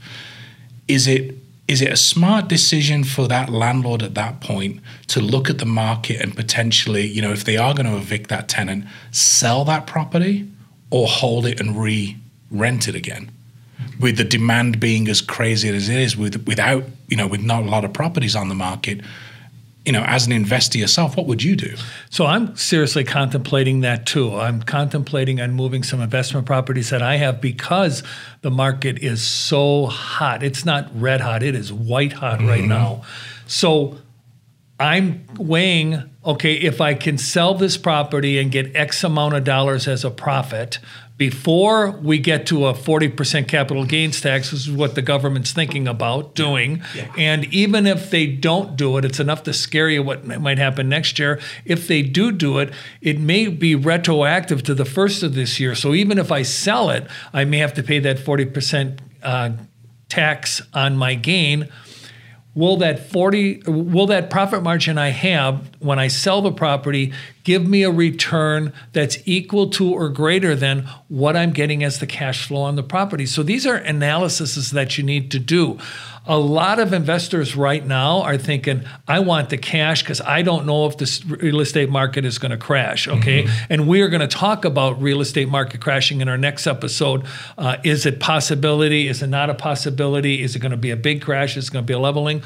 is 0.90 1.06
it 1.06 1.36
is 1.68 1.80
it 1.80 1.92
a 1.92 1.96
smart 1.96 2.48
decision 2.48 3.04
for 3.04 3.28
that 3.28 3.48
landlord 3.48 4.02
at 4.02 4.16
that 4.16 4.40
point 4.40 4.80
to 5.06 5.20
look 5.20 5.48
at 5.48 5.58
the 5.58 5.64
market 5.64 6.20
and 6.20 6.34
potentially, 6.34 7.06
you 7.06 7.22
know, 7.22 7.30
if 7.30 7.44
they 7.44 7.56
are 7.56 7.72
going 7.74 7.86
to 7.86 7.96
evict 7.96 8.28
that 8.28 8.48
tenant, 8.48 8.84
sell 9.12 9.64
that 9.64 9.86
property 9.86 10.50
or 10.90 11.06
hold 11.06 11.46
it 11.46 11.60
and 11.60 11.80
re-rent 11.80 12.88
it 12.88 12.96
again? 12.96 13.30
With 14.00 14.16
the 14.16 14.24
demand 14.24 14.80
being 14.80 15.06
as 15.06 15.20
crazy 15.20 15.68
as 15.68 15.88
it 15.88 15.96
is, 15.96 16.16
with 16.16 16.44
without, 16.44 16.82
you 17.06 17.16
know, 17.16 17.28
with 17.28 17.40
not 17.40 17.62
a 17.62 17.66
lot 17.66 17.84
of 17.84 17.92
properties 17.92 18.34
on 18.34 18.48
the 18.48 18.56
market, 18.56 19.00
you 19.84 19.92
know, 19.92 20.02
as 20.02 20.26
an 20.26 20.32
investor 20.32 20.78
yourself, 20.78 21.16
what 21.16 21.26
would 21.26 21.42
you 21.42 21.56
do? 21.56 21.74
So 22.10 22.26
I'm 22.26 22.54
seriously 22.54 23.02
contemplating 23.02 23.80
that 23.80 24.04
too. 24.04 24.36
I'm 24.36 24.62
contemplating 24.62 25.40
on 25.40 25.52
moving 25.52 25.82
some 25.82 26.00
investment 26.00 26.46
properties 26.46 26.90
that 26.90 27.02
I 27.02 27.16
have 27.16 27.40
because 27.40 28.02
the 28.42 28.50
market 28.50 28.98
is 28.98 29.22
so 29.22 29.86
hot. 29.86 30.42
It's 30.42 30.64
not 30.64 30.90
red 30.94 31.22
hot, 31.22 31.42
it 31.42 31.54
is 31.54 31.72
white 31.72 32.12
hot 32.12 32.40
right 32.40 32.60
mm-hmm. 32.60 32.68
now. 32.68 33.02
So 33.46 33.96
I'm 34.80 35.26
weighing 35.36 36.10
okay, 36.24 36.54
if 36.54 36.80
I 36.80 36.94
can 36.94 37.16
sell 37.18 37.54
this 37.54 37.76
property 37.76 38.38
and 38.38 38.50
get 38.50 38.74
X 38.76 39.02
amount 39.04 39.34
of 39.34 39.44
dollars 39.44 39.88
as 39.88 40.04
a 40.04 40.10
profit 40.10 40.78
before 41.16 41.90
we 41.90 42.18
get 42.18 42.46
to 42.46 42.66
a 42.66 42.72
40% 42.72 43.46
capital 43.46 43.84
gains 43.84 44.22
tax, 44.22 44.52
this 44.52 44.60
is 44.66 44.70
what 44.70 44.94
the 44.94 45.02
government's 45.02 45.52
thinking 45.52 45.86
about 45.86 46.34
doing. 46.34 46.82
And 47.18 47.44
even 47.52 47.86
if 47.86 48.10
they 48.10 48.26
don't 48.26 48.74
do 48.74 48.96
it, 48.96 49.04
it's 49.04 49.20
enough 49.20 49.42
to 49.42 49.52
scare 49.52 49.90
you 49.90 50.02
what 50.02 50.26
might 50.26 50.56
happen 50.56 50.88
next 50.88 51.18
year. 51.18 51.38
If 51.66 51.86
they 51.88 52.00
do 52.00 52.32
do 52.32 52.58
it, 52.58 52.72
it 53.02 53.20
may 53.20 53.48
be 53.48 53.74
retroactive 53.74 54.62
to 54.62 54.74
the 54.74 54.86
first 54.86 55.22
of 55.22 55.34
this 55.34 55.60
year. 55.60 55.74
So 55.74 55.92
even 55.92 56.16
if 56.16 56.32
I 56.32 56.40
sell 56.40 56.88
it, 56.88 57.06
I 57.34 57.44
may 57.44 57.58
have 57.58 57.74
to 57.74 57.82
pay 57.82 57.98
that 57.98 58.16
40% 58.16 58.98
uh, 59.22 59.50
tax 60.08 60.62
on 60.72 60.96
my 60.96 61.16
gain 61.16 61.68
will 62.54 62.76
that 62.78 63.10
40 63.10 63.62
will 63.66 64.06
that 64.06 64.28
profit 64.30 64.62
margin 64.62 64.98
i 64.98 65.08
have 65.08 65.70
when 65.78 65.98
i 65.98 66.08
sell 66.08 66.42
the 66.42 66.50
property 66.50 67.12
give 67.44 67.66
me 67.66 67.82
a 67.82 67.90
return 67.90 68.72
that's 68.92 69.18
equal 69.24 69.70
to 69.70 69.92
or 69.92 70.08
greater 70.08 70.56
than 70.56 70.88
what 71.08 71.36
i'm 71.36 71.52
getting 71.52 71.84
as 71.84 71.98
the 71.98 72.06
cash 72.06 72.46
flow 72.46 72.62
on 72.62 72.76
the 72.76 72.82
property? 72.82 73.26
So 73.26 73.42
these 73.42 73.66
are 73.66 73.76
analyses 73.76 74.70
that 74.70 74.98
you 74.98 75.04
need 75.04 75.30
to 75.30 75.38
do 75.38 75.78
a 76.26 76.38
lot 76.38 76.78
of 76.78 76.92
investors 76.92 77.56
right 77.56 77.84
now 77.84 78.22
are 78.22 78.36
thinking 78.36 78.84
i 79.08 79.18
want 79.18 79.48
the 79.48 79.58
cash 79.58 80.02
because 80.02 80.20
i 80.20 80.42
don't 80.42 80.66
know 80.66 80.86
if 80.86 80.96
this 80.98 81.24
real 81.24 81.60
estate 81.60 81.88
market 81.88 82.24
is 82.24 82.38
going 82.38 82.50
to 82.50 82.56
crash 82.56 83.08
okay? 83.08 83.44
Mm-hmm. 83.44 83.72
and 83.72 83.88
we 83.88 84.00
are 84.02 84.08
going 84.08 84.20
to 84.20 84.28
talk 84.28 84.64
about 84.64 85.00
real 85.00 85.20
estate 85.20 85.48
market 85.48 85.80
crashing 85.80 86.20
in 86.20 86.28
our 86.28 86.38
next 86.38 86.66
episode. 86.66 87.24
Uh, 87.58 87.76
is 87.84 88.06
it 88.06 88.20
possibility? 88.20 89.08
Is 89.08 89.22
it 89.22 89.28
not 89.28 89.50
a 89.50 89.54
possibility? 89.54 90.42
Is 90.42 90.56
it 90.56 90.60
going 90.60 90.70
to 90.70 90.76
be 90.76 90.90
a 90.90 90.96
big 90.96 91.22
crash? 91.22 91.56
Is 91.56 91.68
it 91.68 91.72
going 91.72 91.84
to 91.84 91.86
be 91.86 91.94
a 91.94 91.98
leveling? 91.98 92.42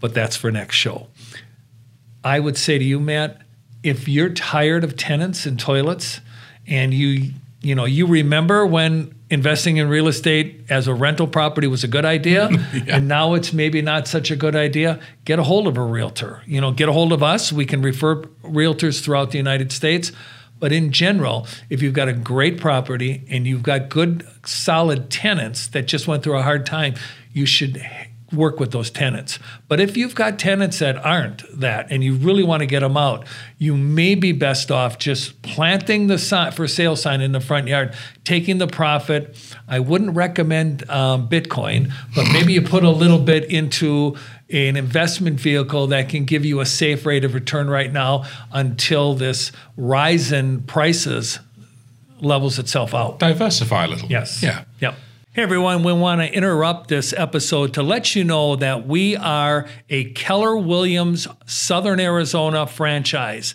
But 0.00 0.14
that's 0.14 0.36
for 0.36 0.50
next 0.50 0.76
show. 0.76 1.08
I 2.24 2.40
would 2.40 2.56
say 2.56 2.78
to 2.78 2.84
you, 2.84 3.00
Matt, 3.00 3.42
if 3.82 4.08
you're 4.08 4.30
tired 4.30 4.84
of 4.84 4.96
tenants 4.96 5.46
and 5.46 5.58
toilets 5.58 6.20
and 6.66 6.94
you 6.94 7.32
you 7.60 7.74
know 7.74 7.84
you 7.84 8.06
remember 8.06 8.64
when 8.64 9.14
investing 9.32 9.78
in 9.78 9.88
real 9.88 10.08
estate 10.08 10.60
as 10.68 10.86
a 10.86 10.92
rental 10.92 11.26
property 11.26 11.66
was 11.66 11.82
a 11.82 11.88
good 11.88 12.04
idea 12.04 12.50
yeah. 12.74 12.96
and 12.96 13.08
now 13.08 13.32
it's 13.32 13.50
maybe 13.50 13.80
not 13.80 14.06
such 14.06 14.30
a 14.30 14.36
good 14.36 14.54
idea 14.54 15.00
get 15.24 15.38
a 15.38 15.42
hold 15.42 15.66
of 15.66 15.78
a 15.78 15.82
realtor. 15.82 16.42
You 16.46 16.60
know 16.60 16.70
get 16.70 16.90
a 16.90 16.92
hold 16.92 17.14
of 17.14 17.22
us. 17.22 17.50
We 17.50 17.64
can 17.64 17.80
refer 17.80 18.16
realtors 18.44 19.02
throughout 19.02 19.30
the 19.30 19.38
united 19.38 19.72
states. 19.72 20.12
But 20.60 20.70
in 20.70 20.92
general 20.92 21.46
if 21.70 21.80
you've 21.80 21.94
got 21.94 22.08
a 22.08 22.12
great 22.12 22.60
property 22.60 23.24
and 23.30 23.46
you've 23.46 23.62
got 23.62 23.88
good 23.88 24.28
solid 24.44 25.08
tenants 25.08 25.66
that 25.68 25.86
just 25.86 26.06
went 26.06 26.22
through 26.22 26.36
a 26.36 26.42
hard 26.42 26.66
time 26.66 26.94
you 27.32 27.46
should 27.46 27.82
work 28.32 28.58
with 28.58 28.72
those 28.72 28.90
tenants. 28.90 29.38
But 29.68 29.80
if 29.80 29.96
you've 29.96 30.14
got 30.14 30.38
tenants 30.38 30.78
that 30.78 30.96
aren't 30.96 31.42
that 31.60 31.90
and 31.90 32.02
you 32.02 32.14
really 32.14 32.42
want 32.42 32.60
to 32.60 32.66
get 32.66 32.80
them 32.80 32.96
out, 32.96 33.26
you 33.58 33.76
may 33.76 34.14
be 34.14 34.32
best 34.32 34.70
off 34.70 34.98
just 34.98 35.42
planting 35.42 36.06
the 36.06 36.18
sign 36.18 36.52
for 36.52 36.66
sale 36.66 36.96
sign 36.96 37.20
in 37.20 37.32
the 37.32 37.40
front 37.40 37.68
yard, 37.68 37.94
taking 38.24 38.58
the 38.58 38.66
profit. 38.66 39.36
I 39.68 39.80
wouldn't 39.80 40.16
recommend 40.16 40.88
um, 40.90 41.28
Bitcoin, 41.28 41.92
but 42.14 42.26
maybe 42.32 42.52
you 42.52 42.62
put 42.62 42.84
a 42.84 42.90
little 42.90 43.18
bit 43.18 43.44
into 43.44 44.16
an 44.50 44.76
investment 44.76 45.40
vehicle 45.40 45.86
that 45.88 46.08
can 46.08 46.24
give 46.24 46.44
you 46.44 46.60
a 46.60 46.66
safe 46.66 47.06
rate 47.06 47.24
of 47.24 47.34
return 47.34 47.70
right 47.70 47.92
now 47.92 48.24
until 48.52 49.14
this 49.14 49.52
rise 49.76 50.30
in 50.30 50.62
prices 50.62 51.38
levels 52.20 52.58
itself 52.58 52.94
out. 52.94 53.18
Diversify 53.18 53.84
a 53.84 53.88
little. 53.88 54.08
Yes. 54.08 54.42
Yeah. 54.42 54.64
Yep. 54.80 54.94
Hey 55.34 55.40
everyone, 55.40 55.82
we 55.82 55.94
want 55.94 56.20
to 56.20 56.30
interrupt 56.30 56.88
this 56.88 57.14
episode 57.14 57.72
to 57.72 57.82
let 57.82 58.14
you 58.14 58.22
know 58.22 58.54
that 58.56 58.86
we 58.86 59.16
are 59.16 59.66
a 59.88 60.12
Keller 60.12 60.58
Williams 60.58 61.26
Southern 61.46 62.00
Arizona 62.00 62.66
franchise. 62.66 63.54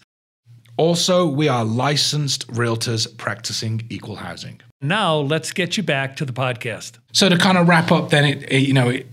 Also, 0.77 1.27
we 1.27 1.47
are 1.47 1.63
licensed 1.63 2.47
realtors 2.47 3.15
practicing 3.15 3.85
equal 3.91 4.15
housing. 4.15 4.59
Now, 4.81 5.17
let's 5.17 5.51
get 5.51 5.77
you 5.77 5.83
back 5.83 6.15
to 6.15 6.25
the 6.25 6.33
podcast. 6.33 6.93
So 7.13 7.29
to 7.29 7.37
kind 7.37 7.59
of 7.59 7.67
wrap 7.67 7.91
up 7.91 8.09
then 8.09 8.25
it, 8.25 8.51
it 8.51 8.61
you 8.61 8.73
know 8.73 8.89
it, 8.89 9.05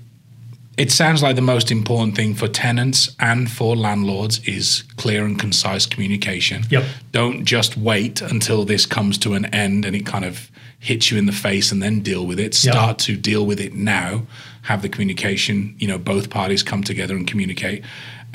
it 0.79 0.91
sounds 0.91 1.23
like 1.23 1.37
the 1.37 1.43
most 1.43 1.71
important 1.71 2.17
thing 2.17 2.33
for 2.33 2.49
tenants 2.49 3.15
and 3.21 3.51
for 3.51 3.77
landlords 3.77 4.39
is 4.49 4.85
clear 4.97 5.27
and 5.27 5.39
concise 5.39 5.85
communication. 5.85 6.63
Yep. 6.71 6.85
Don't 7.13 7.45
just 7.45 7.77
wait 7.77 8.23
until 8.23 8.65
this 8.65 8.87
comes 8.87 9.19
to 9.19 9.35
an 9.35 9.45
end 9.55 9.85
and 9.85 9.95
it 9.95 10.07
kind 10.07 10.25
of 10.25 10.51
hits 10.85 11.11
you 11.11 11.17
in 11.17 11.25
the 11.25 11.33
face 11.33 11.73
and 11.73 11.83
then 11.83 12.01
deal 12.01 12.27
with 12.27 12.39
it. 12.39 12.55
Start 12.55 12.99
to 12.99 13.17
deal 13.17 13.47
with 13.47 13.59
it 13.59 13.73
now. 13.73 14.27
Have 14.63 14.83
the 14.83 14.89
communication, 14.91 15.75
you 15.79 15.89
know, 15.89 15.97
both 15.97 16.29
parties 16.29 16.63
come 16.63 16.83
together 16.83 17.17
and 17.17 17.27
communicate. 17.27 17.83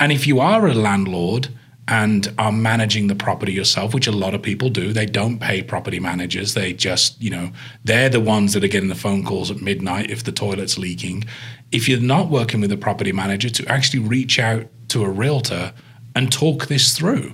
And 0.00 0.10
if 0.10 0.26
you 0.26 0.40
are 0.40 0.66
a 0.66 0.74
landlord 0.74 1.48
and 1.86 2.32
are 2.38 2.50
managing 2.50 3.06
the 3.06 3.14
property 3.14 3.52
yourself, 3.52 3.94
which 3.94 4.08
a 4.08 4.12
lot 4.12 4.34
of 4.34 4.42
people 4.42 4.68
do, 4.68 4.92
they 4.92 5.06
don't 5.06 5.38
pay 5.38 5.62
property 5.62 6.00
managers. 6.00 6.54
They 6.54 6.72
just, 6.72 7.22
you 7.22 7.30
know, 7.30 7.52
they're 7.84 8.08
the 8.08 8.18
ones 8.18 8.52
that 8.54 8.64
are 8.64 8.68
getting 8.68 8.88
the 8.88 8.96
phone 8.96 9.24
calls 9.24 9.52
at 9.52 9.60
midnight 9.60 10.10
if 10.10 10.24
the 10.24 10.32
toilet's 10.32 10.76
leaking. 10.76 11.24
If 11.70 11.88
you're 11.88 12.00
not 12.00 12.30
working 12.30 12.60
with 12.60 12.72
a 12.72 12.76
property 12.76 13.12
manager, 13.12 13.48
to 13.48 13.66
actually 13.68 14.00
reach 14.00 14.40
out 14.40 14.66
to 14.88 15.04
a 15.04 15.08
realtor 15.08 15.72
and 16.16 16.32
talk 16.32 16.66
this 16.66 16.98
through 16.98 17.32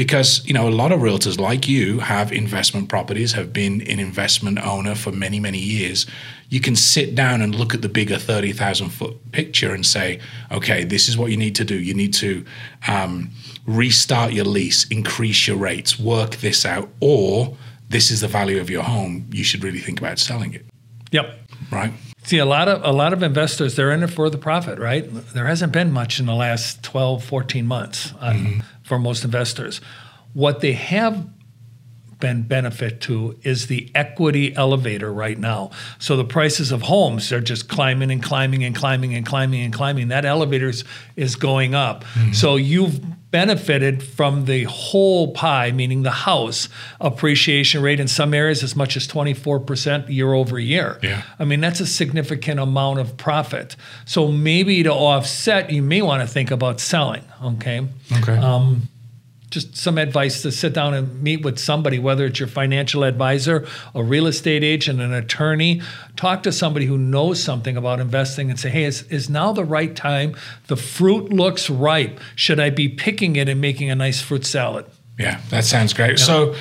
because 0.00 0.42
you 0.46 0.54
know 0.54 0.66
a 0.66 0.70
lot 0.70 0.92
of 0.92 1.00
realtors 1.00 1.38
like 1.38 1.68
you 1.68 1.98
have 1.98 2.32
investment 2.32 2.88
properties 2.88 3.32
have 3.32 3.52
been 3.52 3.82
an 3.82 4.00
investment 4.00 4.58
owner 4.58 4.94
for 4.94 5.12
many 5.12 5.38
many 5.38 5.58
years. 5.58 6.06
You 6.48 6.58
can 6.58 6.74
sit 6.74 7.14
down 7.14 7.42
and 7.42 7.54
look 7.54 7.74
at 7.74 7.82
the 7.82 7.88
bigger 7.90 8.16
30,000 8.16 8.88
foot 8.88 9.30
picture 9.32 9.74
and 9.74 9.84
say 9.84 10.18
okay 10.50 10.84
this 10.84 11.06
is 11.06 11.18
what 11.18 11.30
you 11.30 11.36
need 11.36 11.54
to 11.56 11.66
do. 11.66 11.78
You 11.78 11.92
need 11.92 12.14
to 12.14 12.46
um, 12.88 13.28
restart 13.66 14.32
your 14.32 14.46
lease 14.46 14.86
increase 14.88 15.46
your 15.46 15.58
rates 15.58 15.98
work 15.98 16.36
this 16.36 16.64
out 16.64 16.88
or 17.00 17.54
this 17.90 18.10
is 18.10 18.22
the 18.22 18.28
value 18.28 18.58
of 18.58 18.70
your 18.70 18.84
home. 18.84 19.28
You 19.30 19.44
should 19.44 19.62
really 19.62 19.80
think 19.80 20.00
about 20.00 20.18
selling 20.18 20.54
it. 20.54 20.64
Yep. 21.12 21.26
Right 21.70 21.92
See, 22.24 22.38
a 22.38 22.44
lot 22.44 22.68
of 22.68 22.84
a 22.84 22.92
lot 22.92 23.12
of 23.12 23.22
investors 23.22 23.76
they're 23.76 23.90
in 23.90 24.02
it 24.02 24.08
for 24.08 24.28
the 24.28 24.38
profit, 24.38 24.78
right? 24.78 25.08
There 25.32 25.46
hasn't 25.46 25.72
been 25.72 25.90
much 25.90 26.20
in 26.20 26.26
the 26.26 26.34
last 26.34 26.82
12, 26.82 27.24
14 27.24 27.66
months 27.66 28.12
on, 28.20 28.36
mm-hmm. 28.36 28.60
for 28.82 28.98
most 28.98 29.24
investors. 29.24 29.80
What 30.34 30.60
they 30.60 30.72
have 30.72 31.26
been 32.20 32.42
benefit 32.42 33.00
to 33.02 33.36
is 33.42 33.66
the 33.66 33.90
equity 33.94 34.54
elevator 34.54 35.12
right 35.12 35.38
now. 35.38 35.70
So 35.98 36.16
the 36.16 36.24
prices 36.24 36.72
of 36.72 36.82
homes 36.82 37.32
are 37.32 37.40
just 37.40 37.68
climbing 37.68 38.10
and 38.10 38.22
climbing 38.22 38.64
and 38.64 38.74
climbing 38.74 39.14
and 39.14 39.26
climbing 39.26 39.62
and 39.62 39.72
climbing. 39.72 40.08
That 40.08 40.24
elevator 40.24 40.72
is 41.16 41.36
going 41.36 41.74
up. 41.74 42.04
Mm-hmm. 42.04 42.32
So 42.32 42.56
you've 42.56 43.00
benefited 43.30 44.02
from 44.02 44.44
the 44.46 44.64
whole 44.64 45.32
pie, 45.32 45.70
meaning 45.70 46.02
the 46.02 46.10
house 46.10 46.68
appreciation 47.00 47.82
rate 47.82 48.00
in 48.00 48.08
some 48.08 48.34
areas 48.34 48.62
as 48.62 48.74
much 48.74 48.96
as 48.96 49.06
24% 49.06 50.08
year 50.08 50.32
over 50.32 50.58
year. 50.58 50.98
Yeah. 51.02 51.22
I 51.38 51.44
mean, 51.44 51.60
that's 51.60 51.80
a 51.80 51.86
significant 51.86 52.58
amount 52.58 52.98
of 52.98 53.16
profit. 53.16 53.76
So 54.04 54.28
maybe 54.28 54.82
to 54.82 54.92
offset, 54.92 55.70
you 55.70 55.82
may 55.82 56.02
want 56.02 56.22
to 56.22 56.26
think 56.26 56.50
about 56.50 56.80
selling. 56.80 57.24
Okay. 57.42 57.86
Okay. 58.18 58.36
Um, 58.36 58.88
just 59.50 59.76
some 59.76 59.98
advice 59.98 60.42
to 60.42 60.52
sit 60.52 60.72
down 60.72 60.94
and 60.94 61.22
meet 61.22 61.44
with 61.44 61.58
somebody, 61.58 61.98
whether 61.98 62.26
it's 62.26 62.38
your 62.38 62.48
financial 62.48 63.02
advisor, 63.02 63.66
a 63.94 64.02
real 64.02 64.26
estate 64.26 64.62
agent, 64.62 65.00
an 65.00 65.12
attorney. 65.12 65.82
Talk 66.16 66.44
to 66.44 66.52
somebody 66.52 66.86
who 66.86 66.96
knows 66.96 67.42
something 67.42 67.76
about 67.76 68.00
investing 68.00 68.48
and 68.48 68.58
say, 68.58 68.70
hey, 68.70 68.84
is, 68.84 69.02
is 69.04 69.28
now 69.28 69.52
the 69.52 69.64
right 69.64 69.94
time? 69.94 70.36
The 70.68 70.76
fruit 70.76 71.32
looks 71.32 71.68
ripe. 71.68 72.20
Should 72.36 72.60
I 72.60 72.70
be 72.70 72.88
picking 72.88 73.36
it 73.36 73.48
and 73.48 73.60
making 73.60 73.90
a 73.90 73.96
nice 73.96 74.22
fruit 74.22 74.46
salad? 74.46 74.86
Yeah, 75.18 75.40
that 75.50 75.64
sounds 75.64 75.92
great. 75.92 76.18
Yeah. 76.18 76.24
So, 76.24 76.54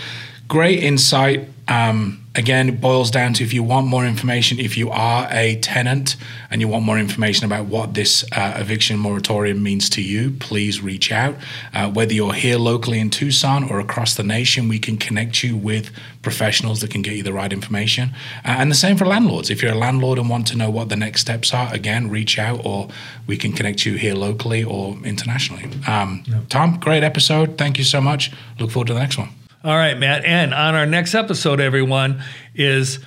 great 0.47 0.83
insight. 0.83 1.47
Um, 1.69 2.25
again, 2.35 2.67
it 2.67 2.81
boils 2.81 3.11
down 3.11 3.33
to 3.33 3.43
if 3.43 3.53
you 3.53 3.61
want 3.61 3.85
more 3.85 4.05
information, 4.05 4.59
if 4.59 4.75
you 4.75 4.89
are 4.89 5.27
a 5.29 5.55
tenant 5.57 6.15
and 6.49 6.61
you 6.61 6.67
want 6.67 6.83
more 6.83 6.97
information 6.97 7.45
about 7.45 7.65
what 7.65 7.93
this 7.93 8.25
uh, 8.31 8.55
eviction 8.57 8.97
moratorium 8.97 9.61
means 9.61 9.89
to 9.91 10.01
you, 10.01 10.31
please 10.31 10.81
reach 10.81 11.11
out. 11.11 11.35
Uh, 11.73 11.89
whether 11.91 12.13
you're 12.13 12.33
here 12.33 12.57
locally 12.57 12.99
in 12.99 13.09
Tucson 13.11 13.69
or 13.69 13.79
across 13.79 14.15
the 14.15 14.23
nation, 14.23 14.67
we 14.67 14.79
can 14.79 14.97
connect 14.97 15.43
you 15.43 15.55
with 15.55 15.91
professionals 16.23 16.81
that 16.81 16.89
can 16.89 17.01
get 17.01 17.13
you 17.13 17.23
the 17.23 17.33
right 17.33 17.53
information. 17.53 18.09
Uh, 18.43 18.57
and 18.59 18.71
the 18.71 18.75
same 18.75 18.97
for 18.97 19.05
landlords. 19.05 19.49
If 19.49 19.61
you're 19.61 19.73
a 19.73 19.77
landlord 19.77 20.17
and 20.17 20.27
want 20.27 20.47
to 20.47 20.57
know 20.57 20.71
what 20.71 20.89
the 20.89 20.95
next 20.95 21.21
steps 21.21 21.53
are, 21.53 21.71
again, 21.73 22.09
reach 22.09 22.39
out 22.39 22.65
or 22.65 22.89
we 23.27 23.37
can 23.37 23.53
connect 23.53 23.85
you 23.85 23.93
here 23.95 24.15
locally 24.15 24.63
or 24.63 24.97
internationally. 25.03 25.69
Um, 25.87 26.23
Tom, 26.49 26.79
great 26.79 27.03
episode. 27.03 27.57
Thank 27.57 27.77
you 27.77 27.83
so 27.83 28.01
much. 28.01 28.31
Look 28.59 28.71
forward 28.71 28.87
to 28.87 28.93
the 28.93 28.99
next 28.99 29.17
one. 29.17 29.38
All 29.61 29.75
right, 29.75 29.97
Matt. 29.97 30.23
And 30.23 30.53
on 30.53 30.75
our 30.75 30.85
next 30.85 31.13
episode, 31.13 31.59
everyone, 31.59 32.23
is 32.55 32.99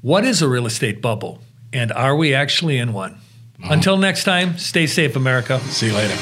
what 0.00 0.24
is 0.24 0.40
a 0.40 0.48
real 0.48 0.66
estate 0.66 1.02
bubble? 1.02 1.40
And 1.72 1.92
are 1.92 2.14
we 2.14 2.34
actually 2.34 2.78
in 2.78 2.92
one? 2.92 3.14
Uh-huh. 3.62 3.72
Until 3.72 3.96
next 3.96 4.22
time, 4.22 4.58
stay 4.58 4.86
safe, 4.86 5.16
America. 5.16 5.58
See 5.60 5.86
you 5.88 5.94
later. 5.94 6.14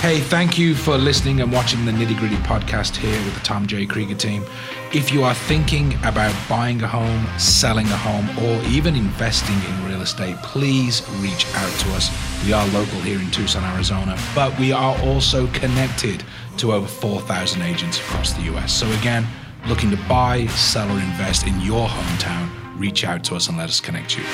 Hey, 0.00 0.20
thank 0.20 0.58
you 0.58 0.74
for 0.74 0.98
listening 0.98 1.40
and 1.40 1.50
watching 1.50 1.86
the 1.86 1.92
Nitty 1.92 2.18
Gritty 2.18 2.36
podcast 2.36 2.96
here 2.96 3.18
with 3.24 3.32
the 3.32 3.40
Tom 3.40 3.66
J. 3.66 3.86
Krieger 3.86 4.14
team. 4.14 4.44
If 4.92 5.10
you 5.10 5.24
are 5.24 5.34
thinking 5.34 5.94
about 6.04 6.34
buying 6.48 6.82
a 6.82 6.86
home, 6.86 7.26
selling 7.38 7.86
a 7.86 7.96
home, 7.96 8.28
or 8.44 8.62
even 8.66 8.94
investing 8.94 9.56
in 9.56 9.88
real 9.88 10.02
estate, 10.02 10.36
please 10.42 11.02
reach 11.20 11.46
out 11.54 11.72
to 11.80 11.92
us. 11.92 12.10
We 12.44 12.52
are 12.52 12.66
local 12.68 13.00
here 13.00 13.18
in 13.18 13.30
Tucson, 13.30 13.64
Arizona, 13.64 14.18
but 14.34 14.56
we 14.58 14.70
are 14.70 14.96
also 15.00 15.46
connected 15.48 16.22
to 16.58 16.72
over 16.72 16.86
4,000 16.86 17.62
agents 17.62 17.98
across 17.98 18.32
the 18.32 18.42
US. 18.54 18.72
So, 18.72 18.90
again, 18.92 19.26
looking 19.68 19.90
to 19.90 19.96
buy, 20.08 20.46
sell, 20.46 20.88
or 20.88 21.00
invest 21.00 21.46
in 21.46 21.60
your 21.60 21.88
hometown, 21.88 22.50
reach 22.78 23.04
out 23.04 23.24
to 23.24 23.36
us 23.36 23.48
and 23.48 23.56
let 23.56 23.68
us 23.68 23.80
connect 23.80 24.16
you. 24.16 24.24